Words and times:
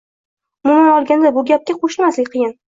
Umuman 0.67 0.89
olganda 1.01 1.33
bu 1.37 1.45
gapga 1.53 1.79
qo‘shilmaslik 1.85 2.37
qiyin 2.37 2.61